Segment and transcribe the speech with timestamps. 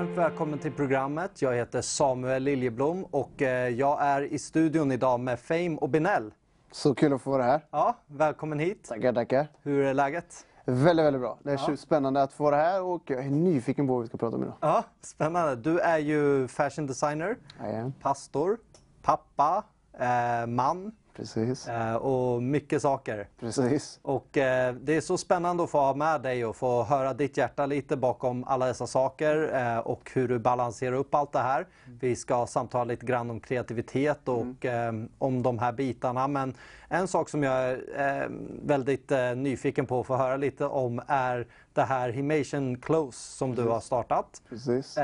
[0.00, 1.42] Varmt välkommen till programmet.
[1.42, 6.34] Jag heter Samuel Liljeblom och eh, jag är i studion idag med Fame och Binell.
[6.70, 7.60] Så kul att få vara här.
[7.70, 8.84] Ja, välkommen hit.
[8.88, 9.46] Tackar, tackar.
[9.62, 10.46] Hur är läget?
[10.64, 11.38] Väldigt, väldigt bra.
[11.42, 14.18] Det är spännande att få vara här och jag är nyfiken på vad vi ska
[14.18, 14.54] prata om idag.
[14.60, 15.56] Ja, spännande.
[15.56, 18.58] Du är ju fashion designer, Ja, pastor,
[19.02, 19.64] pappa,
[19.98, 21.68] eh, man precis.
[21.68, 23.28] eh, och mycket saker.
[23.40, 23.98] Precis.
[24.02, 27.36] Och eh, det är så spännande att få ha med dig och få höra ditt
[27.36, 31.66] hjärta lite bakom alla dessa saker eh, och hur du balanserar upp allt det här.
[32.00, 36.28] Vi ska samtala lite grann om kreativitet och eh, om de här bitarna.
[36.28, 36.54] Men
[36.88, 37.54] en sak som jag
[37.94, 38.30] är
[38.62, 43.62] väldigt nyfiken på att få höra lite om är det här Himation Close som du
[43.62, 44.42] har startat.
[44.48, 44.96] Precis.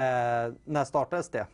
[0.64, 1.46] När startades det?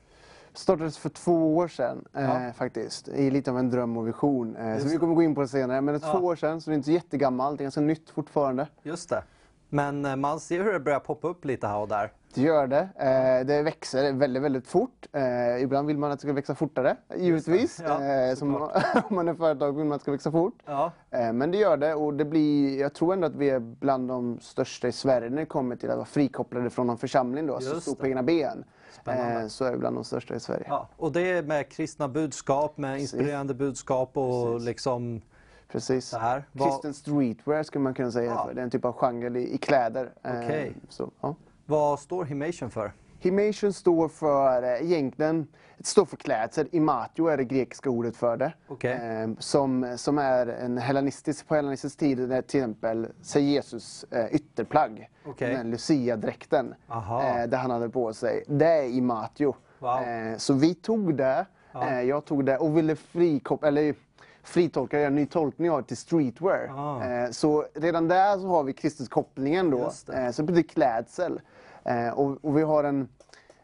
[0.54, 2.52] Startades för två år sedan eh, Ja.
[2.52, 3.08] faktiskt.
[3.08, 4.56] I lite av en dröm och vision.
[4.56, 5.80] Eh, så Just vi kommer gå in på det senare.
[5.80, 6.18] Men det är Ja.
[6.18, 7.58] två år sedan så det är inte så jättegammalt.
[7.58, 8.66] Det är ganska nytt fortfarande.
[8.82, 9.22] Just det.
[9.68, 12.12] Men eh, man ser hur det börjar poppa upp lite här och där.
[12.34, 12.88] Det gör det.
[12.96, 15.06] Eh, det växer väldigt, väldigt fort.
[15.12, 17.80] Eh, ibland vill man att det ska växa fortare, givetvis.
[17.88, 18.54] Ja, eh, som,
[19.08, 20.62] om man är företag vill man att det ska växa fort.
[20.66, 23.58] Ja, Eh, Men det gör det och det blir, jag tror ändå att vi är
[23.58, 27.46] bland de största i Sverige när det kommer till att vara frikopplade från någon församling
[27.46, 28.00] då, så Just stå det.
[28.00, 28.64] på egna ben.
[29.00, 29.40] Spännande.
[29.40, 30.64] Eh, Så är vi bland de största i Sverige.
[30.68, 35.20] Ja, och det är med kristna budskap, med inspirerande budskap och liksom
[35.68, 36.06] Precis.
[36.08, 36.44] så här.
[36.52, 38.30] Vad- Kristen streetwear skulle man kunna säga.
[38.30, 38.46] Ja.
[38.46, 38.54] för.
[38.54, 40.12] Det är en typ av genre i, kläder.
[40.22, 40.72] Eh, Okej.
[40.88, 41.34] Så, ja.
[41.66, 42.92] Vad står Himation för?
[43.22, 45.46] Himation står för, eh, egentligen,
[45.80, 46.68] står för klädsel.
[46.72, 48.52] Imatio är det grekiska ordet för det.
[48.68, 48.92] Okej.
[48.92, 55.10] Eh, som, som är en hellenistisk, på hellenistisk tid, till exempel sig Jesus eh, ytterplagg.
[55.26, 55.54] Okej.
[55.54, 56.74] Den Lucia-dräkten.
[56.90, 58.44] Eh, det han hade på sig.
[58.48, 59.54] Det är Imatio.
[59.78, 60.02] Wow.
[60.02, 61.88] Eh, så vi tog det, Ja.
[61.88, 63.94] eh, jag tog det och ville frikop- eller
[64.42, 66.70] fritolka, göra en ny tolkning av till streetwear.
[66.76, 67.32] Ah.
[67.32, 69.78] Så redan där så har vi Kristuskopplingen då.
[69.78, 70.12] Just det.
[70.22, 71.40] Eh, så det blir klädsel.
[71.84, 73.08] Eh, och, och vi har en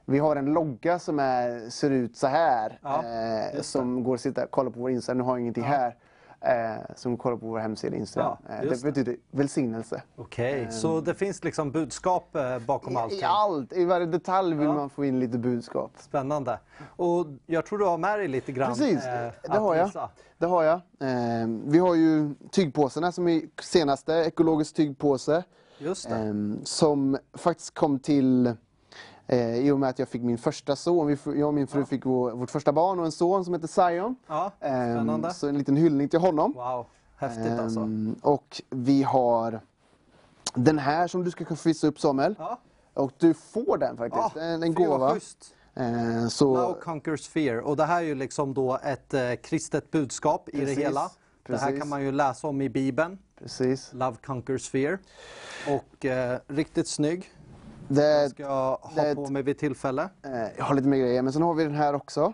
[0.05, 2.79] vi har en logga som är, ser ut så här.
[2.83, 3.05] Ja,
[3.55, 5.19] eh, som går att sitta kolla på vår Instagram.
[5.19, 5.97] Nu har jag ingenting här.
[6.41, 8.37] Eh, som kollar på vår hemsida Instagram.
[8.49, 10.03] Ja, eh, det betyder välsignelse.
[10.17, 13.19] Okej, så det finns liksom budskap eh, bakom allting?
[13.19, 14.73] I allt, i varje detalj vill Ja.
[14.75, 15.91] man få in lite budskap.
[15.99, 16.59] Spännande.
[16.97, 18.69] Och jag tror du har med dig lite grann.
[18.69, 19.85] Precis, eh, det har jag.
[19.87, 20.11] visa.
[20.39, 20.75] Det har jag.
[21.01, 25.45] Eh, vi har ju tygpåsarna som är senaste ekologisk tygpåse.
[25.79, 26.17] Just det.
[26.17, 26.35] Eh,
[26.65, 28.47] som faktiskt kom till
[29.27, 31.17] eh, i och med att jag fick min första son.
[31.25, 34.17] Jag och min fru fick vår, vårt första barn och en son som heter Zion.
[34.27, 35.35] Ja, Eh, spännande.
[35.35, 36.53] så en liten hyllning till honom.
[36.53, 37.81] Wow, häftigt alltså.
[37.81, 39.61] Ehm, och vi har
[40.55, 42.35] den här som du ska visa upp Samuel.
[42.39, 42.59] Ja,
[42.95, 44.33] Och du får den faktiskt.
[44.37, 45.17] ja en, en gåva.
[45.75, 47.57] Eh, så, Now conquers fear.
[47.61, 50.75] Och det här är ju liksom då ett eh, kristet budskap i det
[51.49, 51.67] Precis.
[51.67, 53.19] Det här kan man ju läsa om i Bibeln.
[53.39, 53.91] precis.
[53.93, 54.99] Love conquers fear.
[55.69, 57.31] Och eh, riktigt snygg.
[57.89, 60.03] Det, Ska jag ha det- på mig vid tillfälle.
[60.25, 62.33] eh, jag har lite mer grejer, men sen har vi den här också.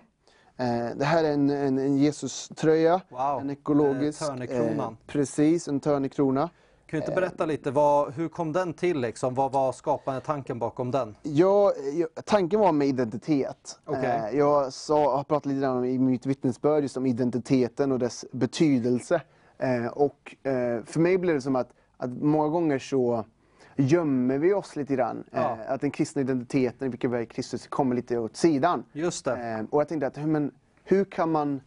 [0.56, 3.00] Eh, det här är en, en, en Jesus-tröja.
[3.08, 4.22] Wow, En ekologisk.
[4.22, 4.96] eh, törnekronan.
[5.06, 6.50] precis, en törnekkrona.
[6.86, 9.34] Kan du inte berätta lite, vad, hur kom den till liksom?
[9.34, 11.16] Vad var skapande tanken bakom den?
[11.22, 13.78] Jag, jag, tanken var med identitet.
[13.84, 14.04] Okej.
[14.04, 17.98] Eh, jag sa, har pratat lite grann om, i mitt vittnesbörd just om identiteten och
[17.98, 19.22] dess betydelse.
[19.58, 23.24] Eh, och eh, för mig blev det som att, att många gånger så
[23.76, 25.24] gömmer vi oss lite grann.
[25.30, 25.58] Ja.
[25.68, 28.84] Att den kristna identiteten, vilken vi är Kristus, kommer lite åt sidan.
[28.92, 29.66] Just det.
[29.70, 30.50] Och jag tänkte att hur, men,
[30.84, 31.60] hur kan man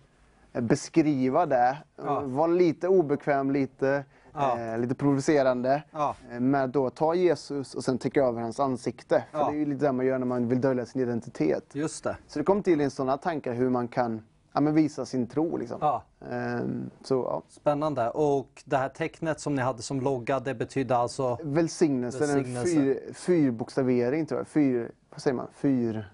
[0.51, 1.77] beskriva det?
[1.95, 2.21] Ja.
[2.25, 4.03] Vara lite obekväm, lite,
[4.37, 4.59] Ja.
[4.59, 5.83] eh, lite provocerande.
[5.91, 6.15] Ja.
[6.31, 9.23] Eh, Med då ta Jesus och sen täcka över hans ansikte.
[9.31, 9.49] För Ja.
[9.49, 11.63] det är ju lite det man gör när man vill dölja sin identitet.
[11.73, 12.17] Just det.
[12.27, 14.21] Så det kom till en sådana tankar hur man kan
[14.53, 15.57] ja, men visa sin tro.
[15.57, 15.77] Liksom.
[15.81, 16.03] Ja.
[16.31, 17.41] Ehm, så ja.
[17.49, 18.09] Spännande.
[18.09, 21.37] Och det här tecknet som ni hade som logga, det betydde alltså?
[21.43, 22.59] Välsignelse, Välsignelse.
[22.59, 24.47] en fyr, fyrbokstavering tror jag.
[24.47, 25.47] Fyr, vad säger man?
[25.53, 26.11] Fyr...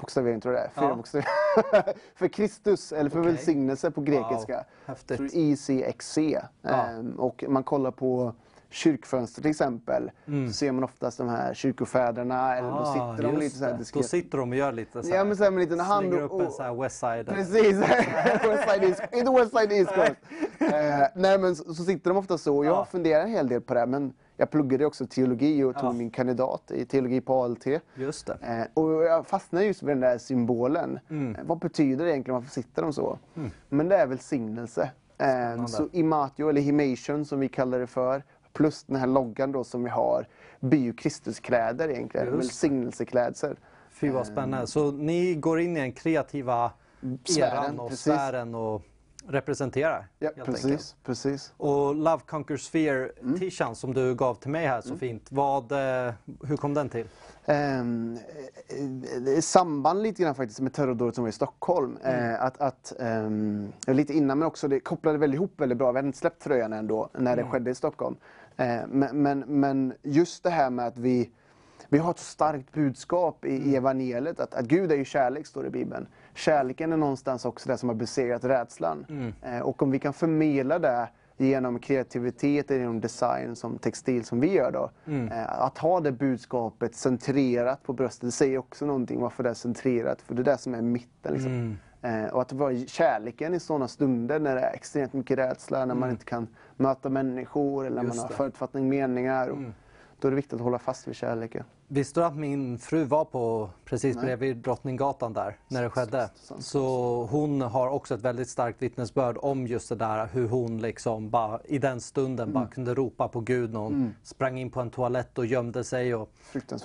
[0.00, 0.70] Bokstavering tror jag det är.
[0.80, 0.94] Fyra Ja.
[0.94, 1.94] bokstaveringar.
[2.14, 3.32] för Kristus, eller för Okej.
[3.32, 4.54] välsignelse på grekiska.
[4.56, 5.20] Wow, häftigt.
[5.34, 6.18] ICXC.
[6.62, 6.70] Ja.
[6.70, 8.32] Ehm, och man kollar på
[8.72, 10.10] kyrkfönster till exempel.
[10.48, 12.56] Så ser man oftast de här kyrkofäderna.
[12.56, 13.36] Eller då sitter de Mm.
[13.36, 13.76] Ah, lite så här det.
[13.76, 14.06] Då diskret.
[14.06, 15.16] sitter de och gör lite så här.
[15.16, 16.06] Ja men så här med en liten hand.
[16.08, 17.26] Slänger och- upp en så här West Side.
[17.26, 17.76] Precis!
[18.68, 20.12] Side East, inte West Side East Coast.
[20.74, 22.64] Eh, nej men så, så sitter de ofta så.
[22.64, 22.84] Jag Ja.
[22.84, 23.86] funderar en hel del på det.
[23.86, 25.92] Men jag pluggade också teologi och tog Ja.
[25.92, 27.66] min kandidat i teologi på ALT.
[27.94, 28.38] Just det.
[28.42, 30.98] Eh, och jag fastnade just vid den där symbolen.
[31.10, 31.34] Mm.
[31.36, 32.34] Eh, vad betyder det egentligen?
[32.34, 33.18] Varför sitter de så?
[33.68, 34.90] Men det är välsignelse.
[35.18, 38.22] Eh, så imatio, eller himation som vi kallar det för,
[38.52, 40.26] plus den här loggan då som vi har,
[40.60, 42.36] blir ju Kristuskläder egentligen.
[42.36, 43.56] Välsignelseklädsel.
[43.90, 44.66] Fy vad spännande.
[44.66, 46.72] Så ni går in i den kreativa
[47.38, 48.82] eran och sfären och
[49.28, 50.06] representerar.
[50.18, 50.96] Ja, precis, enkelt.
[51.04, 51.52] precis.
[51.56, 53.38] Och Love Conquers Sphere Mm.
[53.38, 55.26] t-shirten som du gav till mig här så fint.
[55.32, 56.12] Vad, eh,
[56.44, 57.06] hur kom den till?
[57.46, 58.18] Ehm,
[58.68, 61.98] eh, är samband lite grann faktiskt med terrordådet som var i Stockholm.
[62.02, 62.30] Mm.
[62.34, 65.92] Eh, att, att, ehm, lite innan men också det kopplade väldigt ihop väldigt bra.
[65.92, 67.52] Vi hade inte släppt tröjan ändå när det Mm.
[67.52, 68.16] skedde i Stockholm.
[68.56, 71.30] Eh, men, men, men just det här med att vi
[71.92, 73.70] vi har ett starkt budskap i, Mm.
[73.70, 76.06] i evangeliet att, att Gud är ju kärlek, står det i Bibeln.
[76.34, 79.06] Kärleken är någonstans också det som har besegrat rädslan.
[79.08, 79.32] Mm.
[79.42, 84.52] Eh, och om vi kan förmedla det genom kreativitet, genom design som textil som vi
[84.52, 84.90] gör då.
[85.06, 85.28] Mm.
[85.28, 89.54] Eh, att ha det budskapet centrerat på bröstet, det säger också någonting varför det är
[89.54, 90.22] centrerat.
[90.22, 91.32] För det är det som är mitten.
[91.32, 91.52] Liksom.
[91.52, 91.76] Mm.
[92.24, 95.94] Eh, och att vara kärleken i sådana stunder när det är extremt mycket rädsla, när
[95.94, 98.16] man inte kan möta människor eller när Mm.
[98.16, 99.48] Man har förutfattning meningar.
[99.48, 99.72] Och, Mm.
[100.20, 101.64] Då är det viktigt att hålla fast vid kärleken.
[101.88, 104.24] Visste du att min fru var på precis Nej.
[104.24, 106.30] bredvid Drottninggatan där när det skedde?
[106.58, 111.30] Så hon har också ett väldigt starkt vittnesbörd om just det där hur hon liksom
[111.30, 114.90] bara i den stunden bara kunde ropa på Gud när hon sprang in på en
[114.90, 116.32] toalett och gömde sig och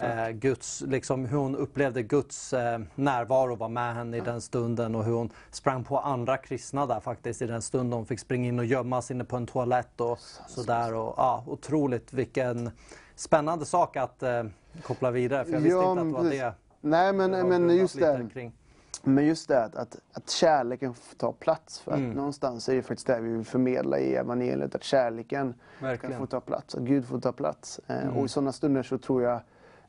[0.01, 4.95] eh, Guds, liksom hur hon upplevde Guds eh, närvaro var med henne i den stunden
[4.95, 8.47] och hur hon sprang på andra kristna där faktiskt i den stunden hon fick springa
[8.47, 12.71] in och gömma sig inne på en toalett och sådär och ja, otroligt vilken
[13.15, 14.43] spännande sak att eh,
[14.83, 16.39] koppla vidare för jag visste Ja, inte att det var precis.
[16.39, 16.53] det.
[16.81, 18.29] Nej men, men just det.
[18.33, 18.53] kring.
[19.03, 19.75] Men just det att,
[20.13, 21.79] att, kärleken får ta plats.
[21.79, 22.11] För att Mm.
[22.11, 24.75] någonstans är det faktiskt det vi vill förmedla i evangeliet.
[24.75, 26.11] Att kärleken Verkligen.
[26.11, 26.75] kan få ta plats.
[26.75, 27.79] Att Gud får ta plats.
[27.87, 28.17] Eh, Mm.
[28.17, 29.39] Och i sådana stunder så tror jag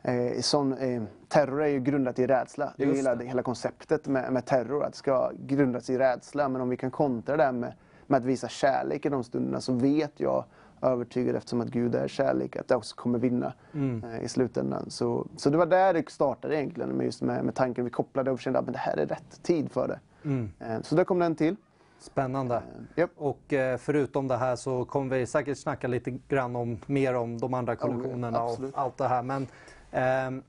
[0.02, 2.72] eh, sån, eh, terror är ju grundat i rädsla.
[2.76, 3.24] Det är hela, det.
[3.24, 4.84] hela konceptet med, med terror.
[4.84, 6.48] Att det ska grundas i rädsla.
[6.48, 7.72] Men om vi kan kontra det med,
[8.06, 10.44] med att visa kärlek i de stunderna så vet jag
[10.90, 14.04] övertygad eftersom att Gud är kärlek, att det också kommer vinna Mm.
[14.04, 14.90] eh, i slutändan.
[14.90, 18.30] Så, så det var där det startade egentligen, med, just med, med tanken vi kopplade
[18.30, 20.00] och kände att det här är rätt tid för det.
[20.28, 20.50] Mm.
[20.58, 21.56] Eh, så där kom den till.
[21.98, 22.62] Spännande.
[22.96, 23.10] Japp.
[23.16, 27.38] Och eh, förutom det här så kommer vi säkert snacka lite grann om mer om
[27.38, 28.74] de andra kollektionerna och absolut.
[28.76, 29.22] allt det här.
[29.22, 29.46] Men
[29.90, 30.42] ehm,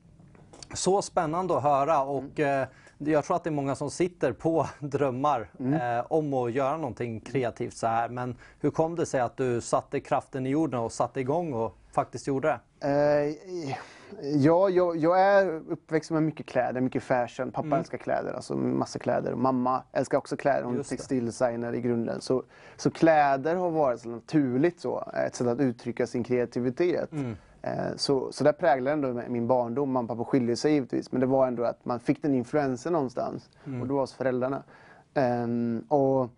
[0.74, 2.68] så spännande att höra och Mm.
[2.98, 5.98] Jag tror att det är många som sitter på drömmar Mm.
[5.98, 8.08] eh, om att göra någonting kreativt så här.
[8.08, 11.76] Men hur kom det sig att du satte kraften i jorden och satte igång och
[11.92, 12.86] faktiskt gjorde det?
[12.88, 13.34] Eh,
[14.22, 17.50] ja, jag, jag är uppväxt med mycket kläder, mycket fashion.
[17.52, 17.78] Pappa Mm.
[17.78, 19.34] älskar kläder, alltså massa kläder.
[19.34, 22.20] Mamma älskar också kläder, hon är textildesigner i grunden.
[22.20, 22.42] Så,
[22.76, 27.12] så kläder har varit så naturligt så, ett sätt att uttrycka sin kreativitet.
[27.12, 27.36] Mm.
[27.62, 29.92] Eh, Så, så det präglade ändå min barndom.
[29.92, 31.12] Mamma och pappa skiljer sig givetvis.
[31.12, 33.50] Men det var ändå att man fick den influensen någonstans.
[33.66, 33.80] Mm.
[33.80, 34.62] Och det var hos föräldrarna.
[35.14, 36.28] Ehm, och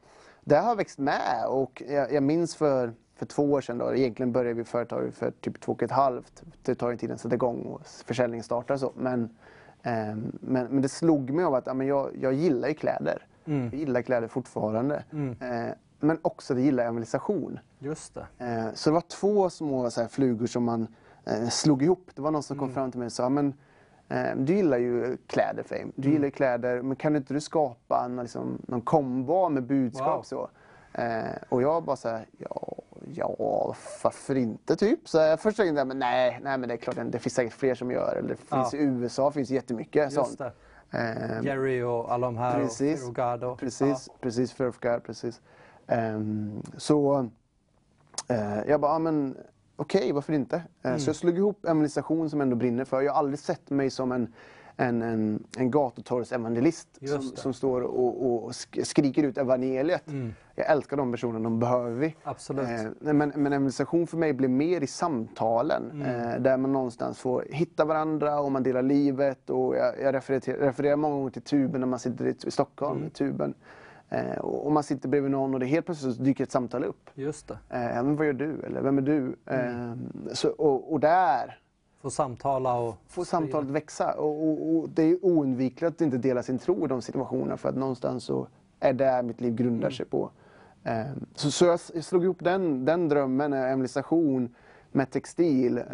[0.45, 1.47] det har jag växt med.
[1.49, 5.31] Och jag, jag minns för, för två år sedan, då, egentligen började vi företaget för
[5.31, 6.43] typ två och ett halvt.
[6.63, 8.93] Det tar ju tid att sätta igång och försäljningen startar så.
[8.97, 9.31] Men,
[9.83, 13.27] ehm, men, men det slog mig av att ja, men jag, jag gillar ju kläder.
[13.45, 13.65] Mm.
[13.73, 15.05] Jag gillar kläder fortfarande.
[15.13, 15.37] Mm.
[15.41, 17.59] Eh, men också det gillar evangelisation.
[17.79, 18.27] Just det.
[18.45, 20.87] Eh, Så det var två små så här, flugor som man
[21.25, 22.11] eh, slog ihop.
[22.15, 22.69] Det var någon som Mm.
[22.69, 23.55] kom fram till mig och sa men,
[24.09, 25.93] eh, du gillar ju kläder Fame.
[25.97, 26.13] Du Mm.
[26.13, 30.17] gillar ju kläder, men kan inte du skapa en, liksom, någon kombo med budskap?
[30.17, 30.23] Wow.
[30.23, 30.51] Så?
[30.93, 32.77] Eh, och jag bara så här, ja,
[33.15, 35.09] ja, varför inte typ?
[35.09, 37.53] Så jag först tänkte jag, men nej, nej men det är klart, det finns säkert
[37.53, 38.17] fler som gör.
[38.17, 38.79] Eller det finns Ja.
[38.79, 40.39] i USA finns jättemycket Just sånt.
[40.39, 40.53] det.
[40.93, 43.09] Eh, Jerry och alla de här Precis.
[43.09, 43.19] och
[43.51, 44.53] och, Precis, precis.
[44.53, 45.41] Fear of God, precis.
[45.87, 47.29] Ehm, så
[48.29, 49.37] eh, jag bara, ah, men
[49.81, 50.57] okej, varför inte?
[50.57, 50.99] Eh, Mm.
[51.01, 53.01] Så jag slog ihop evangelisation som jag ändå brinner för.
[53.01, 54.33] Jag har aldrig sett mig som en,
[54.77, 60.09] en, en, en gatutorgsevangelist som, som står och, och sk- skriker ut evangeliet.
[60.09, 60.35] Mm.
[60.55, 62.15] Jag älskar de personerna, de behöver vi.
[62.23, 62.69] Absolut.
[62.69, 65.91] Eh, men, men evangelisation för mig blir mer i samtalen.
[65.91, 66.07] Mm.
[66.31, 69.51] Eh, där man någonstans får hitta varandra och man delar livet.
[69.51, 72.97] Och jag, jag refererar, refererar många gånger till tuben när man sitter i, i Stockholm.
[72.97, 73.07] Mm.
[73.07, 73.55] i tuben.
[74.11, 77.11] Eh, och, man sitter bredvid någon och det helt plötsligt dyker ett samtal upp.
[77.15, 77.55] Just det.
[77.69, 78.61] Eh, men vad gör du?
[78.67, 79.37] Eller vem är du?
[79.47, 79.91] Mm.
[80.27, 81.59] Eh, så, och, och där
[82.03, 84.13] Få samtala och får samtalet växa.
[84.13, 87.69] Och, och, och det är oundvikligt att inte dela sin tro i de situationerna för
[87.69, 88.47] att någonstans så
[88.81, 89.93] är det mitt liv grundar Mm.
[89.93, 90.31] sig på.
[90.85, 94.55] Eh, Så, så jag, slog ihop den, den drömmen, eh, evangelisation
[94.93, 95.79] med textil.
[95.79, 95.85] Eh.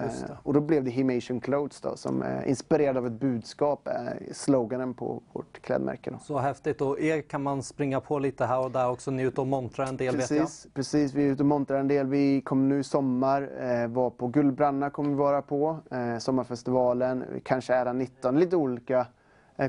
[0.42, 3.94] Och då blev det Himation Clothes då, som är inspirerad av ett budskap, eh,
[4.32, 6.10] sloganen på vårt klädmärke.
[6.10, 6.18] Då.
[6.18, 6.80] Så häftigt.
[6.80, 9.10] Och er kan man springa på lite här och där också.
[9.10, 10.40] Ni är ute och montrar en del vet jag.
[10.40, 12.06] Precis, precis, vi är ute och montrar en del.
[12.06, 15.78] Vi kommer nu i sommar eh, vara på Guldbranna kommer vi vara på.
[15.90, 19.06] Eh, sommarfestivalen, kanske är 19, lite olika eh,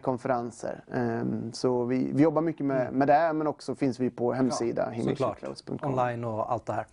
[0.03, 0.83] konferenser.
[0.93, 4.83] Ehm, så vi, vi jobbar mycket med, med det men också finns vi på hemsida
[4.85, 4.95] Mm.
[4.95, 5.77] Himationclothes.com.
[5.93, 6.85] Online och allt det här.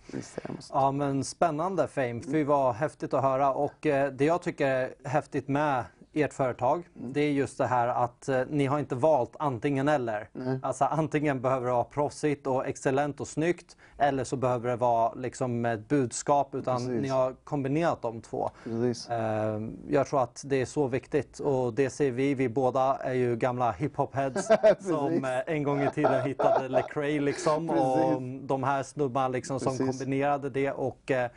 [0.73, 2.21] Ja men spännande Fame.
[2.31, 3.53] Fy vad häftigt att höra.
[3.53, 5.83] Och eh, det jag tycker är häftigt med
[6.15, 10.29] ert företag, det är just det här att eh, ni har inte valt antingen eller.
[10.61, 15.13] Alltså antingen behöver det vara proffsigt och excellent och snyggt eller så behöver det vara
[15.13, 17.01] liksom ett budskap utan Precis.
[17.01, 18.49] ni har kombinerat de två.
[18.63, 19.09] Precis.
[19.09, 22.33] Eh, jag tror att det är så viktigt och det ser vi.
[22.33, 27.69] Vi båda är ju gamla hiphop-heads som eh, en gång i tiden hittade Lecrae liksom
[27.69, 29.99] och de här snubbarna liksom som Precis.
[29.99, 31.29] kombinerade det och eh,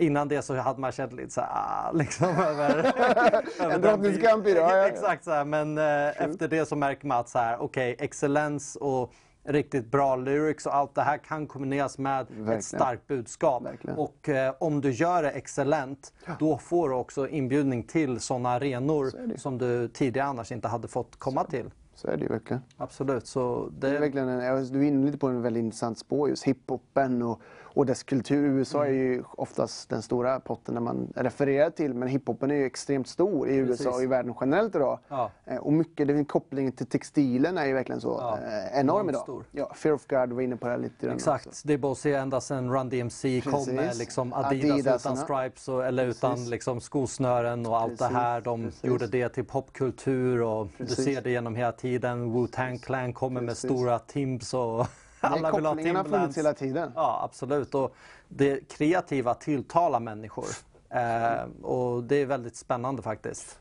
[0.00, 2.70] Innan det så hade man känt lite så här, ah, liksom över...
[3.60, 4.30] över den drottningens biten.
[4.30, 4.86] kamp i det, ja, ja, ja.
[4.88, 8.76] Exakt så här, men eh, efter det så märker man att så här, okej, excellens
[8.76, 9.12] och
[9.44, 12.52] riktigt bra lyrics och allt det här kan kombineras med Verkligen.
[12.58, 13.62] ett starkt budskap.
[13.64, 13.98] Verkligen.
[13.98, 19.06] Och eh, om du gör det excellent, då får du också inbjudning till sådana arenor
[19.18, 19.38] är det.
[19.38, 21.70] som du tidigare annars inte hade fått komma till.
[21.94, 22.62] Så är det ju verkligen.
[22.76, 23.26] Absolut.
[23.26, 25.98] Så Det är det, verkligen en, ja, du är inne lite på en väldigt intressant
[25.98, 27.40] spår, just hiphopen och,
[27.74, 28.44] och dess kultur.
[28.58, 32.64] USA är ju oftast den stora potten när man refererar till, men hiphopen är ju
[32.64, 33.86] extremt stor i USA Precis.
[33.86, 34.98] och i världen generellt idag.
[35.08, 35.30] Ja.
[35.44, 39.22] Eh, Och mycket, är kopplingen till textilen är ju verkligen så Ja, eh, enorm idag.
[39.22, 39.44] stor.
[39.50, 41.34] Ja, Fear of God var inne på det här lite grann också.
[41.34, 43.72] Exakt, det är bara att se ända sedan Run DMC kom Precis.
[43.74, 45.14] med liksom Adidas Adidasarna.
[45.14, 46.18] utan stripes och, eller Precis.
[46.24, 48.40] utan liksom skosnören och allt det här.
[48.40, 52.32] De gjorde det till popkultur och du ser det genom hela tiden.
[52.36, 54.86] Wu-Tang Clan kommer med stora Timbs och
[55.20, 56.38] alla vill ha kopplingen har funnits Timberlands.
[56.38, 56.92] hela tiden.
[56.94, 57.74] Ja, absolut.
[57.74, 57.94] Och
[58.28, 60.46] det kreativa tilltalar människor.
[60.90, 63.60] Eh, och det är väldigt spännande faktiskt.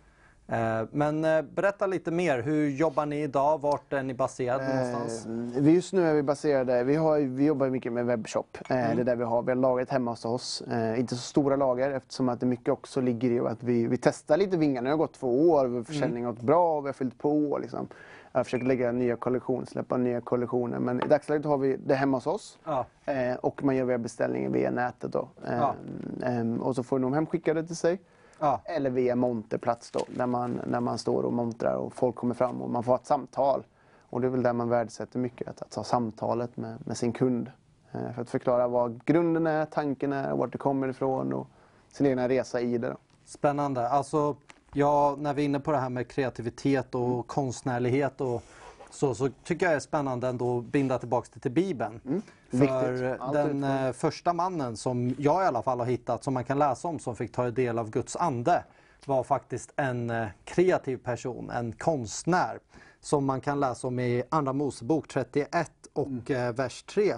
[0.52, 2.42] Eh, men eh, berätta lite mer.
[2.42, 3.62] Hur jobbar ni idag?
[3.62, 5.26] Vart är ni baserade någonstans?
[5.26, 8.58] Eh, vi just nu är vi baserade, vi, har, vi jobbar mycket med webbshop.
[8.70, 8.96] Mm.
[8.96, 10.64] Det är där vi har, vi har lagret hemma hos oss.
[10.98, 14.38] Inte så stora lager eftersom att det mycket också ligger i att vi, vi testar
[14.38, 14.82] lite vingar.
[14.82, 17.60] Nu har det gått två år, försäljningen har gått bra, vi har fyllt på.
[17.62, 17.88] Liksom.
[18.32, 20.80] Jag försöker lägga nya kollektioner, släppa nya kollektioner.
[20.80, 22.58] Men i dagsläget har vi det hemma hos oss.
[22.66, 22.86] Ja.
[23.06, 25.28] Eh, och man gör via beställningen via nätet då.
[25.48, 25.76] Eh, Ja.
[26.24, 28.02] ehm, och så får de hemskickade till sig.
[28.40, 28.62] Ja.
[28.66, 32.62] Eller via monterplats då, när man, när man står och montrar och folk kommer fram
[32.62, 33.64] och man får ett samtal.
[34.10, 37.12] Och det är väl där man värdesätter mycket, att, att ha samtalet med, med sin
[37.12, 37.52] kund.
[37.92, 41.48] Eh, för att förklara vad grunden är, tanken är, vart det kommer ifrån och
[41.92, 42.88] sin egna resa i det.
[42.88, 42.98] Då.
[43.26, 43.90] Spännande.
[43.90, 44.36] Alltså,
[44.74, 47.24] ja, när vi är inne på det här med kreativitet och Mm.
[47.24, 48.44] konstnärlighet och
[48.92, 52.02] så, så tycker jag det är spännande ändå att binda tillbaka det till Bibeln.
[52.06, 52.22] Mm.
[52.52, 56.44] För Allt den eh, första mannen som jag i alla fall har hittat, som man
[56.44, 58.64] kan läsa om, som fick ta del av Guds ande,
[59.06, 62.60] var faktiskt en eh, kreativ person, en konstnär.
[63.02, 66.24] Som man kan läsa om i Andra Mosebok 31 och Mm.
[66.48, 67.14] eh, vers 3.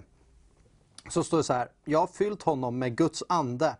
[1.09, 1.67] Så står det så här.
[1.85, 3.75] Jag har fyllt honom med Guds ande,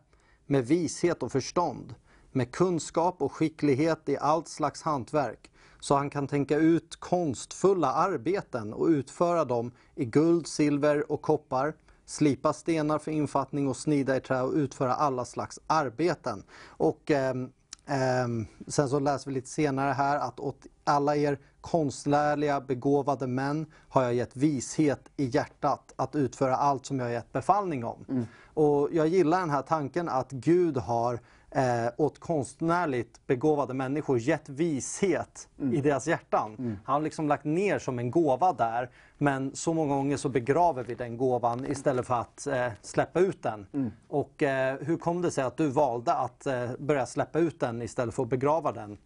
[0.46, 1.96] med vishet och förstånd,
[2.32, 8.74] med kunskap och skicklighet i allt slags hantverk, så han kan tänka ut konstfulla arbeten
[8.74, 11.74] och utföra dem i guld, silver och koppar,
[12.06, 16.44] slipa stenar för infattning och snida i trä och utföra alla slags arbeten.
[16.66, 17.52] Och ehm,
[17.86, 23.66] ehm, sen så läser vi lite senare här att åt alla er konstnärliga begåvade män
[23.90, 28.06] har jag gett vishet i hjärtat att utföra allt som jag gett befallning om.
[28.54, 31.20] Och jag gillar den här tanken att Gud har
[31.52, 36.56] eh, åt konstnärligt begåvade människor gett vishet i deras hjärtan.
[36.86, 38.90] Han har liksom lagt ner som en gåva där.
[39.18, 43.44] Men så många gånger så begraver vi den gåvan istället för att eh, släppa ut
[43.44, 43.66] den.
[44.08, 47.82] Och eh, hur kom det sig att du valde att eh, börja släppa ut den
[47.82, 48.98] istället för att begrava den?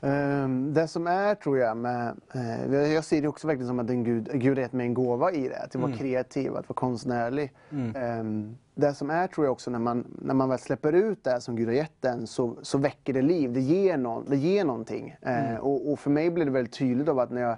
[0.00, 3.90] Ehm, det som är, tror jag, med, eh, jag ser det också verkligen som att
[3.90, 5.58] en Gud, Gud har gett mig en gåva i det.
[5.58, 7.52] Att vara kreativ, att vara konstnärlig.
[7.94, 11.40] Ehm, det som är, tror jag också, när man, när man väl släpper ut det
[11.40, 13.52] som Gud har gett en så, så väcker det liv.
[13.52, 15.16] Det ger, någon, det ger någonting.
[15.22, 17.56] Eh, och, och för mig blev det väldigt tydligt av att när jag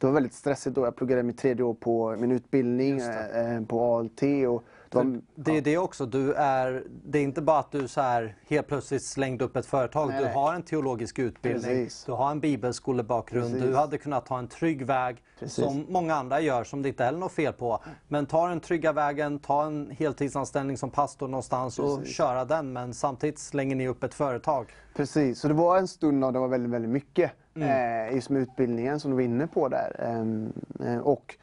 [0.00, 0.84] det var väldigt stressigt då.
[0.84, 4.22] Jag pluggade mitt tredje år på min utbildning eh, eh, på ALT.
[4.22, 7.88] Och det var, Det är det också, du är, det är inte bara att du
[7.88, 10.08] så här helt plötsligt slängde upp ett företag.
[10.08, 10.34] Nej, du nej.
[10.34, 12.04] har en teologisk utbildning, Precis.
[12.04, 13.68] du har en bibelskolebakgrund, Precis.
[13.68, 15.64] du hade kunnat ta en trygg väg Precis.
[15.64, 17.80] som många andra gör som det inte heller är något fel på.
[18.08, 22.72] Men ta den trygga vägen, ta en heltidsanställning som pastor någonstans och köra den.
[22.72, 24.66] Men samtidigt slänger ni upp ett företag.
[24.94, 27.32] Precis, så det var en stund av det var väldigt, väldigt mycket.
[27.62, 28.08] Mm.
[28.08, 29.96] Eh, just med utbildningen som du var inne på där.
[29.98, 30.52] Ehm,
[30.84, 31.36] eh, och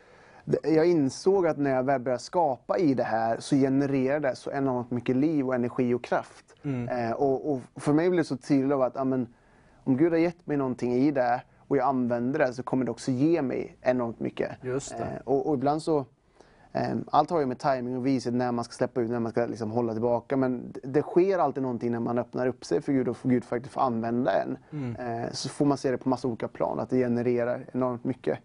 [0.64, 4.52] jag insåg att när jag väl började skapa i det här så genererar det så
[4.52, 6.56] enormt mycket liv och energi och kraft.
[6.64, 6.88] Mm.
[6.88, 9.28] Eh, och, och för mig blev det så tydligt av att ja, men,
[9.84, 12.92] om Gud har gett mig någonting i det och jag använder det så kommer det
[12.92, 14.52] också ge mig enormt mycket.
[14.62, 15.04] Just det.
[15.04, 16.06] Eh, och, och ibland så
[17.12, 19.46] Allt har ju med timing och vishet när man ska släppa ut, när man ska
[19.46, 20.38] liksom hålla tillbaka.
[20.38, 23.44] Men det- sker alltid någonting när man öppnar upp sig för Gud och får Gud
[23.44, 24.58] faktiskt får använda en.
[24.96, 28.40] Eh, Så får man se det på massa olika plan, att det genererar enormt mycket.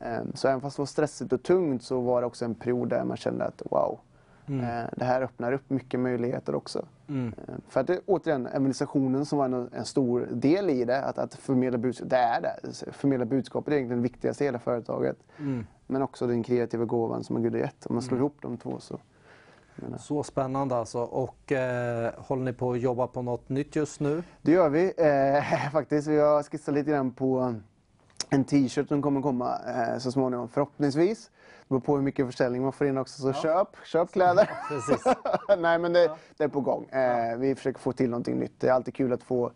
[0.00, 2.88] Ehm, Så även fast det var stressigt och tungt så var det också en period
[2.88, 3.98] där man kände att wow,
[4.46, 6.86] Eh, det här öppnar upp mycket möjligheter också.
[7.08, 7.34] Mm.
[7.48, 11.18] Eh, För att det, återigen, evangelisationen som var en, en stor del i det, att,
[11.18, 12.92] att förmedla budskapet, det är det.
[12.92, 15.16] Förmedla budskapet är egentligen det viktigaste i hela företaget.
[15.38, 15.66] Mm.
[15.86, 17.86] Men också den kreativa gåvan som Gud har gett.
[17.86, 18.98] Om man slår ihop de två så...
[19.98, 20.98] Så spännande alltså.
[21.00, 24.22] Och eh, håller ni på att jobba på något nytt just nu?
[24.42, 26.08] Det gör vi eh, faktiskt.
[26.08, 27.54] Vi har skissat lite grann på
[28.30, 30.48] en t-shirt som kommer komma eh, så småningom.
[30.48, 31.30] Förhoppningsvis.
[31.72, 33.22] Beror på hur mycket försäljning man får in också.
[33.22, 34.50] Så köp, köp kläder.
[35.58, 36.84] Nej men det, det är på gång.
[36.84, 38.60] Eh, vi försöker få till någonting nytt.
[38.60, 39.52] Det är alltid kul att få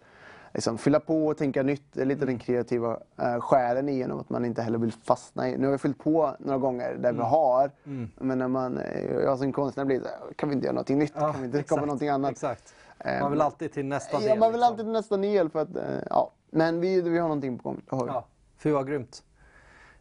[0.55, 1.83] liksom, fylla på och tänka nytt.
[1.93, 5.57] Det är lite den kreativa eh, själen i att man inte heller vill fastna i.
[5.59, 7.71] Nu har vi fyllt på några gånger där vi har.
[8.19, 10.99] Men när man, eh, jag som konstnär blir så här, kan vi inte göra någonting
[10.99, 11.15] nytt?
[11.15, 12.31] kan vi inte komma med någonting annat?
[12.31, 12.75] Exakt.
[12.99, 14.39] Eh, Man vill alltid till nästa Ja, del.
[14.39, 14.73] man vill liksom.
[14.73, 16.33] alltid till nästa del för att, eh, ja.
[16.51, 17.81] Men vi, vi har någonting på gång.
[17.91, 18.11] Det har vi.
[18.11, 18.27] Ja,
[18.59, 19.23] fy vad grymt.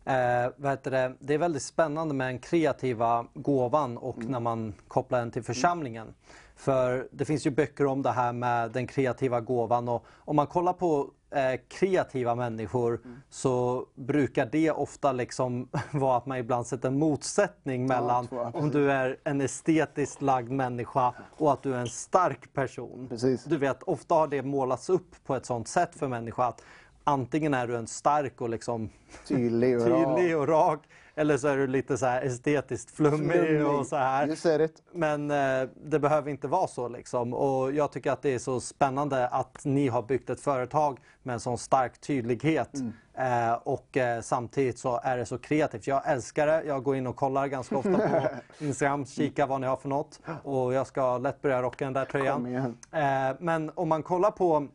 [0.06, 1.14] Eh, det?
[1.20, 4.32] det är väldigt spännande med den kreativa gåvan och Mm.
[4.32, 6.14] när man kopplar den till församlingen.
[6.56, 10.48] För det finns ju böcker om det här med den kreativa gåvan och om man
[10.48, 13.22] kollar på eh, kreativa människor Mm.
[13.30, 18.70] så brukar det ofta liksom vara att man ibland sätter en motsättning mellan jag, om
[18.72, 23.08] du är en estetiskt lagd människa och att du är en stark person.
[23.10, 23.44] Precis.
[23.44, 26.62] Du vet, ofta har det målats upp på ett sånt sätt för människor att
[27.08, 28.90] antingen är du en stark och liksom
[29.28, 30.80] Tydlig och tydlig och rak
[31.16, 34.28] eller så är du lite så här estetiskt flummig och så här.
[34.92, 37.34] Men eh, det behöver inte vara så liksom.
[37.34, 41.34] Och jag tycker att det är så spännande att ni har byggt ett företag med
[41.34, 42.70] en sån stark tydlighet.
[43.14, 45.88] Eh, och eh, samtidigt så är det så kreativt.
[45.88, 46.64] Jag älskar det.
[46.64, 48.28] Jag går in och kollar ganska ofta på
[48.66, 50.20] Instagram, kika vad ni har för något.
[50.44, 52.56] Och jag ska lätt börja rocka den där tröjan.
[52.92, 54.68] Eh, men om man kollar på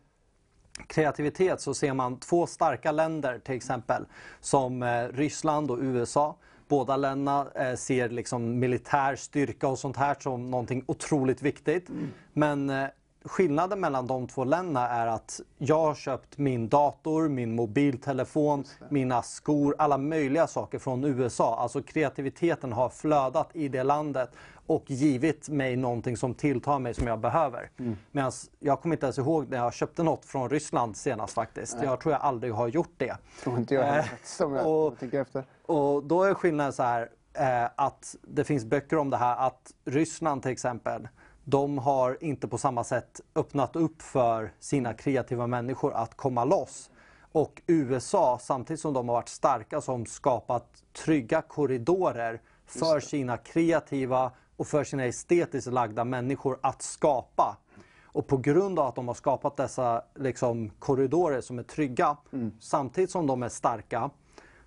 [0.86, 4.06] kreativitet så ser man två starka länder till exempel
[4.40, 6.36] som eh, Ryssland och USA.
[6.68, 11.88] Båda länderna eh, ser liksom militär styrka och sånt här som någonting otroligt viktigt.
[12.32, 12.86] Men eh,
[13.24, 19.22] skillnaden mellan de två länderna är att jag har köpt min dator, min mobiltelefon, mina
[19.22, 21.56] skor, alla möjliga saker från USA.
[21.58, 24.30] Alltså kreativiteten har flödat i det landet
[24.66, 27.70] och givit mig någonting som tilltar mig som jag behöver.
[28.12, 31.76] Medan jag kommer inte ens ihåg när jag köpte något från Ryssland senast faktiskt.
[31.82, 33.16] Jag tror jag aldrig har gjort det.
[33.42, 35.44] Tror inte jag heller Eh, faktiskt, om jag och- tänker efter.
[35.66, 39.72] Och då är skillnaden så här eh, att det finns böcker om det här att
[39.84, 41.08] Ryssland till exempel
[41.50, 46.90] de har inte på samma sätt öppnat upp för sina kreativa människor att komma loss.
[47.32, 54.32] Och USA, samtidigt som de har varit starka, som skapat trygga korridorer för sina kreativa
[54.56, 57.56] och för sina estetiskt lagda människor att skapa.
[58.02, 62.16] Och på grund av att de har skapat dessa liksom, korridorer som är trygga,
[62.60, 64.10] samtidigt som de är starka,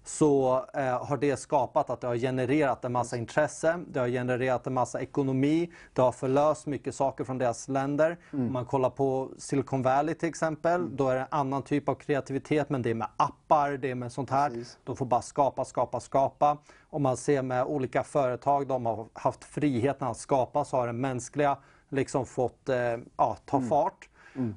[0.03, 4.67] så eh, har det skapat att det har genererat en massa intresse, det har genererat
[4.67, 8.17] en massa ekonomi, det har förlöst mycket saker från deras länder.
[8.31, 11.95] Om man kollar på Silicon Valley till exempel, då är det en annan typ av
[11.95, 14.49] kreativitet men det är med appar, det är med sånt här.
[14.49, 14.77] Precis.
[14.83, 16.57] De får bara skapa, skapa, skapa.
[16.89, 20.93] Om man ser med olika företag, de har haft friheten att skapa så har det
[20.93, 21.57] mänskliga
[21.89, 24.09] liksom fått eh, ja, ta fart.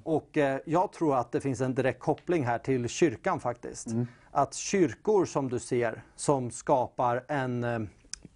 [0.05, 3.87] Och eh, jag tror att det finns en direkt koppling här till kyrkan faktiskt.
[4.37, 7.79] Att kyrkor som du ser som skapar en eh,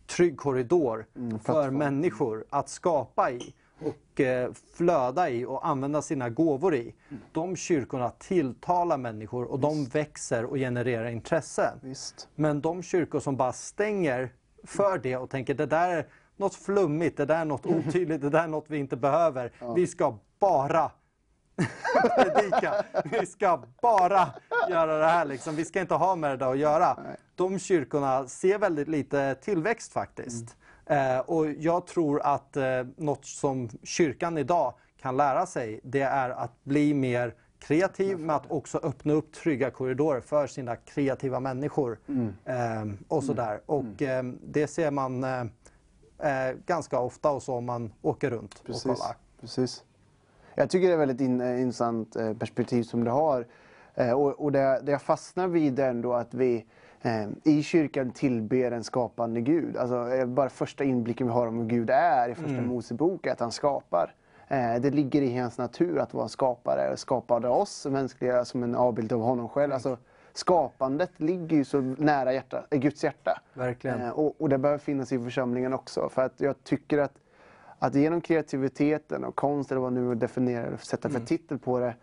[0.06, 1.06] trygg korridor
[1.44, 6.94] för människor att skapa i och eh, flöda i och använda sina gåvor i.
[7.32, 11.72] De kyrkorna tilltalar människor och de växer och genererar intresse.
[11.82, 12.28] Visst.
[12.34, 14.32] Men de kyrkor som bara stänger
[14.64, 18.30] för det och tänker det där är något flummigt, det där är något otydligt, det
[18.30, 19.52] där är något vi inte behöver.
[19.76, 20.90] Vi ska bara
[22.16, 22.74] predika.
[23.04, 24.28] Vi ska bara
[24.68, 25.56] göra det här liksom.
[25.56, 26.98] Vi ska inte ha med det där att göra.
[27.34, 30.56] De kyrkorna ser väldigt lite tillväxt faktiskt.
[30.86, 32.64] Eh, och jag tror att eh,
[32.96, 38.50] något som kyrkan idag kan lära sig, det är att bli mer kreativ med att
[38.50, 41.98] också öppna upp trygga korridorer för sina kreativa människor.
[42.44, 43.60] Eh, och sådär.
[43.66, 45.40] Och eh, det ser man eh,
[46.18, 48.82] eh, ganska ofta och så om man åker runt och Precis.
[48.82, 49.16] kollar.
[49.40, 49.84] Precis.
[50.54, 53.46] Jag tycker det är ett väldigt in, eh, intressant eh, perspektiv som du har.
[53.94, 56.66] Eh, och och det, det jag fastnar vid är ändå att vi
[57.44, 59.76] i kyrkan tillber en skapande Gud.
[59.76, 63.40] Alltså, bara första inblicken vi har om hur Gud är i första Mosebok är att
[63.40, 64.14] han skapar.
[64.80, 66.96] Det ligger i hans natur att vara skapare.
[66.96, 69.72] Skapade oss mänskliga som en avbild av honom själv.
[69.72, 69.96] Alltså,
[70.32, 73.40] skapandet ligger ju så nära hjärta, Guds hjärta.
[73.54, 74.10] Verkligen.
[74.12, 76.08] Och, och det behöver finnas i församlingen också.
[76.08, 77.12] För att jag tycker att,
[77.82, 81.94] att genom kreativiteten och konst, eller vad nu definierar eller sätta för titel på det,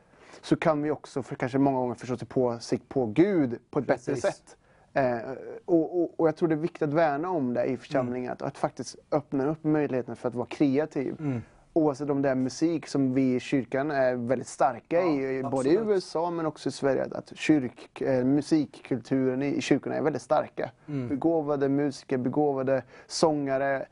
[0.42, 3.80] så kan vi också för kanske många gånger förstå sig på, sig på Gud på
[3.80, 4.36] ett bättre Precis.
[4.36, 4.58] sätt.
[4.94, 5.18] Eh,
[5.66, 8.42] och, och, och jag tror det är viktigt att värna om det i församlingen, att,
[8.42, 11.16] att faktiskt öppna upp möjligheten för att vara kreativ.
[11.20, 11.42] Mm.
[11.74, 15.70] Oavsett om det är musik som vi i kyrkan är väldigt starka i, Ja, både
[15.70, 15.96] i absolut.
[15.96, 17.08] USA men också i Sverige.
[17.12, 20.72] Att kyrk, eh, musikkulturen i, i kyrkorna är väldigt starka.
[20.88, 21.08] Mm.
[21.08, 23.86] Begåvade musiker, begåvade sångare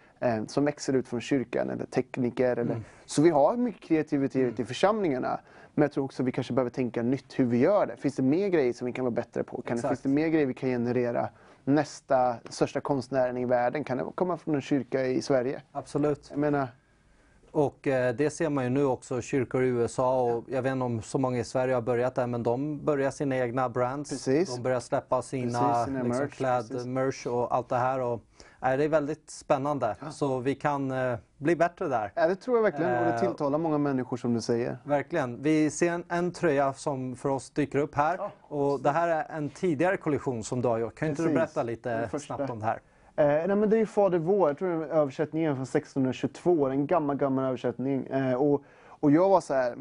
[0.48, 2.52] som växer ut från kyrkan eller tekniker.
[2.52, 2.84] Eller, Mm.
[3.06, 5.40] Så vi har mycket kreativitet i församlingarna.
[5.74, 7.96] Men jag tror också att vi kanske behöver tänka nytt hur vi gör det.
[7.98, 9.62] Finns det mer grejer som vi kan vara bättre på?
[9.62, 11.30] Kan det, finns det mer grejer vi kan generera?
[11.64, 15.62] Nästa största konstnären i världen, kan det komma från en kyrka i Sverige?
[15.72, 16.28] Absolut.
[16.30, 16.68] Jag menar,
[17.52, 20.86] Och eh, det ser man ju nu också, kyrkor i USA och jag vet inte
[20.86, 24.10] om så många i Sverige har börjat där men de börjar sina egna brands.
[24.10, 24.56] Precis.
[24.56, 26.86] De börjar släppa sina, Precis, sina liksom, merch, kläd, precis.
[26.86, 28.00] merch och allt det här.
[28.00, 28.22] Och,
[28.60, 29.96] det är väldigt spännande.
[30.12, 32.12] Så vi kan eh, bli bättre där.
[32.16, 32.98] ja, det tror jag verkligen.
[32.98, 34.78] Och det Eh, tilltalar många människor som du säger.
[34.84, 35.42] Verkligen.
[35.44, 38.20] Vi ser en, en tröja som för oss dyker upp här.
[38.42, 40.96] och det här är en tidigare kollektion som du har gjort.
[40.96, 41.36] Kan inte du Precis.
[41.56, 42.80] berätta lite snabbt om det här?
[43.18, 46.88] Eh, nej, men det är Fader vår, jag tror det är översättningen från 1622, en
[46.88, 48.06] gammal, gammal översättning.
[48.08, 49.76] Eh, och, och jag var så här,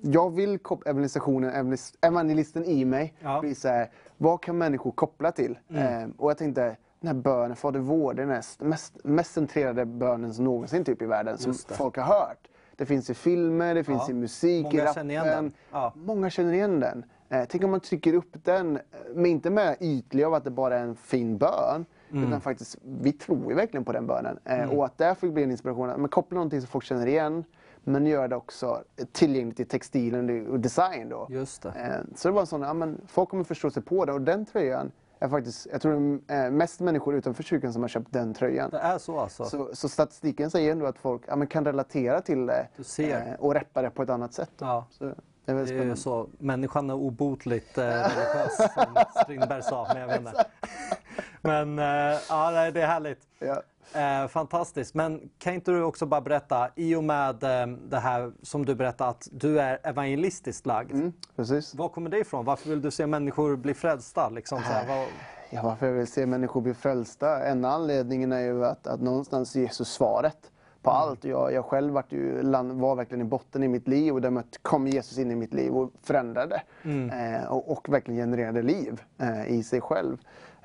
[0.00, 3.42] jag vill koppla evangelisationen, evangelis- evangelisten i mig, Ja.
[3.56, 5.58] så här, vad kan människor koppla till?
[5.74, 9.84] Eh, och jag tänkte, den här bönen, Fader vår, det är den mest, mest centrerade
[9.84, 11.74] bönen som någonsin typ i världen, som det.
[11.74, 12.48] folk har hört.
[12.76, 14.10] Det finns i filmer, det finns Ja.
[14.10, 14.94] i musik, i Många rappen.
[14.94, 15.52] känner igen den.
[15.72, 15.92] Ja.
[15.96, 17.04] Många känner igen den.
[17.28, 18.82] Eh, tänk om man trycker upp den, eh,
[19.14, 21.84] men inte med ytlig av att det bara är en fin bön.
[22.12, 22.24] Mm.
[22.28, 24.38] Utan faktiskt, vi tror ju verkligen på den bönen.
[24.44, 25.88] Eh, Och att därför blir en inspiration.
[25.88, 27.44] Men koppla någonting som folk känner igen.
[27.84, 31.26] Men gör det också tillgängligt i textilen och design då.
[31.30, 31.68] Just det.
[31.68, 34.12] Eh, Så det var en sån, ja men folk kommer förstå sig på det.
[34.12, 34.92] Och den tröjan
[35.24, 38.70] är faktiskt, jag tror det är mest människor utanför kyrkan som har köpt den tröjan.
[38.70, 39.44] Det är så alltså?
[39.44, 42.66] Så, så statistiken säger ändå att folk ja, kan relatera till det
[42.98, 44.50] eh, och reppa det på ett annat sätt.
[44.58, 44.86] Ja.
[44.90, 45.04] Så
[45.44, 46.28] det är Det är så.
[46.38, 49.86] Människan är obotligt eh, religiös som Strindberg sa.
[49.92, 50.44] Men, jag vet inte.
[51.40, 53.20] men eh, ja, det är härligt.
[53.38, 53.62] Ja.
[53.94, 54.94] Eh, fantastiskt.
[54.94, 58.74] Men kan inte du också bara berätta, i och med eh, det här som du
[58.74, 60.92] berättade att du är evangelistiskt lagd.
[60.92, 61.74] Mm, precis.
[61.74, 62.44] Var kommer det ifrån?
[62.44, 64.28] Varför vill du se människor bli frälsta?
[64.28, 65.06] Liksom, så här, vad...
[65.50, 67.44] Ja, varför jag vill se människor bli frälsta?
[67.46, 70.50] En anledningen är ju att, att någonstans Jesus svaret
[70.82, 71.24] på allt.
[71.24, 72.42] Jag, jag själv var, ju,
[72.72, 75.54] var verkligen i botten i mitt liv och där möt- kom Jesus in i mitt
[75.54, 76.62] liv och förändrade.
[76.84, 80.16] Eh, och, och verkligen genererade liv eh, i sig själv.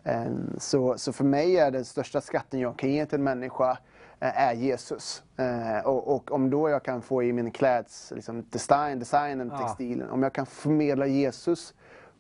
[0.04, 0.26] Eh,
[0.58, 3.78] så, så för mig är den största skatten jag kan ge till en människa
[4.20, 5.24] eh, är Jesus.
[5.38, 9.60] Eh, och, och om då jag kan få i min kläds liksom, design, designen, Ja.
[9.68, 11.74] textilen, om jag kan förmedla Jesus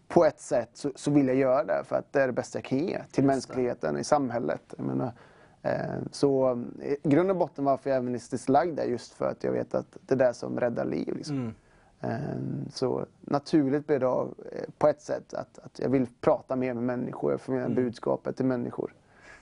[0.08, 2.58] på ett sätt så, så vill jag göra det för att det är det bästa
[2.58, 4.74] jag kan ge till mänskligheten i samhället.
[4.78, 5.12] Menar,
[5.62, 5.80] eh,
[6.12, 6.64] så
[7.04, 9.76] i grund och botten varför jag är evangelistiskt lagd är just för att jag vet
[9.76, 11.16] att det är det som räddar liv.
[11.16, 11.36] Liksom.
[11.36, 11.54] Mm.
[12.02, 12.10] Eh,
[12.74, 16.74] så naturligt blir det av, eh, på ett sätt att, att jag vill prata mer
[16.74, 17.84] med människor, förmedla Mm.
[17.84, 18.94] budskapet till människor.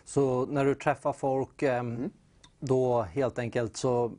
[0.05, 2.09] Så när du träffar folk ehm, Mm.
[2.59, 4.11] då helt enkelt så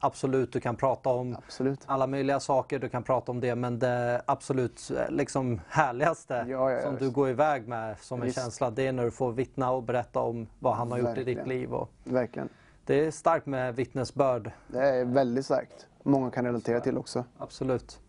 [0.00, 1.80] absolut du kan prata om Absolut.
[1.86, 6.72] alla möjliga saker, du kan prata om det men det absolut eh, liksom härligaste Ja,
[6.72, 7.12] ja, som du visst.
[7.14, 10.46] går iväg med som en känsla det är när du får vittna och berätta om
[10.58, 11.48] vad han har gjort i ditt Verkligen.
[11.48, 11.74] liv.
[11.74, 12.48] Och Verkligen.
[12.86, 15.86] det är starkt med vittnesbörd, Det är väldigt starkt.
[16.06, 17.24] Många kan relatera till också.
[17.38, 18.00] absolut.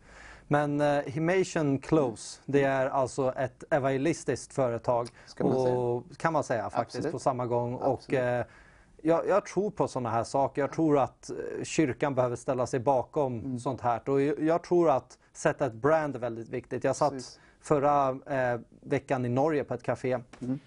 [0.48, 5.08] Men uh, Himation Close, det är alltså ett evangelistiskt företag.
[5.40, 7.12] Och, kan man säga faktiskt Absolut.
[7.12, 7.76] på samma gång.
[7.76, 8.20] Och, Absolut.
[8.22, 8.42] eh,
[9.02, 10.62] jag, jag tror på sådana här saker.
[10.62, 13.60] Jag tror att eh, kyrkan behöver ställa sig bakom Mm.
[13.60, 14.10] sånt här.
[14.10, 16.84] Och jag, jag tror att sätta ett brand är väldigt viktigt.
[16.84, 17.40] Jag satt Precis.
[17.62, 20.20] förra eh, veckan i Norge på ett café.
[20.42, 20.60] Mm.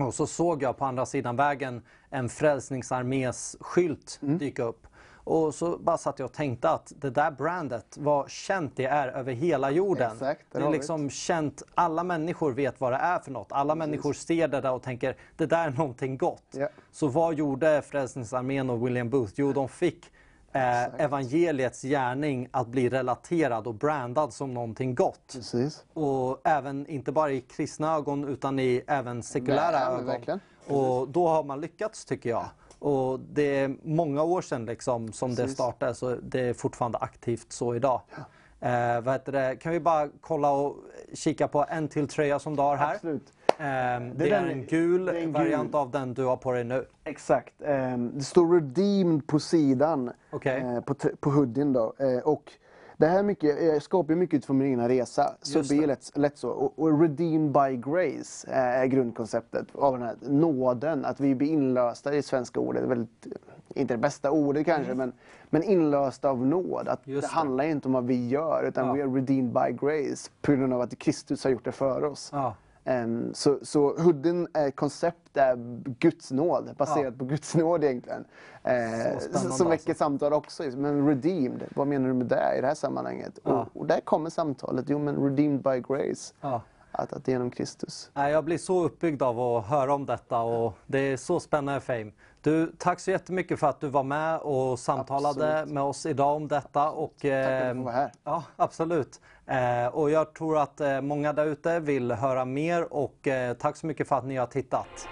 [0.00, 4.38] Och så såg jag på andra sidan vägen en Frälsningsarmés skylt Mm.
[4.38, 4.86] dyka upp.
[5.28, 9.08] Och så bara satt jag och tänkte att det där brandet, vad känt det är
[9.08, 10.12] över hela jorden.
[10.12, 13.52] Exakt, där det är liksom känt, alla människor vet vad det är för något.
[13.52, 16.44] Alla människor ser det där och tänker, det där är någonting gott.
[16.50, 16.68] Ja.
[16.92, 19.32] Så vad gjorde Frälsningsarmén och William Booth?
[19.36, 20.10] Jo, de fick
[20.52, 25.32] eh, evangeliets gärning att bli relaterad och brandad som någonting gott.
[25.32, 25.84] Precis.
[25.92, 30.06] Och även, inte bara i kristna ögon utan i även sekulära Nej, ögon.
[30.06, 30.40] verkligen.
[30.66, 32.44] Och då har man lyckats tycker jag.
[32.78, 35.54] Och det är många år sedan liksom, som det Precis.
[35.54, 38.00] startade så det är fortfarande aktivt så idag.
[38.60, 39.56] Eh, vad heter det?
[39.56, 40.76] Kan vi bara kolla och
[41.14, 42.94] kika på en till tröja som du har här?
[42.94, 43.32] Absolut.
[43.48, 45.32] Eh, det, är den- en gul det är en gul.
[45.32, 46.84] variant av den du har på dig nu.
[47.04, 47.62] Exakt.
[47.62, 50.10] Ehm, det står redeemed på sidan.
[50.30, 50.60] Okej.
[50.60, 51.94] eh, på, på hoodien då.
[51.98, 52.52] Eh, och
[52.98, 55.34] det här är mycket, jag skapar ju mycket utifrån min egna resa.
[55.42, 56.48] Så det blir lätt, lätt så.
[56.50, 61.04] Och, och redeemed by grace eh, är grundkonceptet av den här nåden.
[61.04, 62.84] Att vi blir inlösta i svenska ordet.
[62.84, 63.26] Väldigt,
[63.74, 65.12] inte det bästa ordet kanske, men,
[65.50, 66.88] men inlösta av nåd.
[66.88, 67.14] Att Mm.
[67.16, 67.38] Just det det.
[67.38, 68.92] handlar inte om vad vi gör, utan Ja.
[68.94, 70.30] we are redeemed by grace.
[70.42, 72.30] På grund av att Kristus har gjort det för oss.
[72.32, 72.54] Ja.
[72.84, 73.96] Ehm, så, så
[74.54, 75.56] ett koncept är
[75.98, 78.24] Guds nåd, baserat på Guds nåd egentligen.
[79.32, 79.94] Som väcker alltså.
[79.94, 80.62] samtal också.
[80.62, 83.38] Men redeemed, vad menar du med det i det här sammanhanget?
[83.44, 83.50] Ja.
[83.74, 86.34] Och, och där kommer samtalet, jo men redeemed by grace.
[86.40, 86.62] Ja.
[86.92, 88.10] Att, att genom Kristus.
[88.14, 92.12] Jag blir så uppbyggd av att höra om detta och det är så spännande Fame.
[92.42, 95.74] Du, tack så jättemycket för att du var med och samtalade Absolut.
[95.74, 96.90] med oss idag om detta.
[96.90, 98.12] Och, Tack för att du får vara här.
[98.24, 99.20] Ja, absolut.
[99.46, 103.76] Eh, och jag tror att eh, många där ute vill höra mer och eh, tack
[103.76, 105.08] så mycket för att ni har tittat.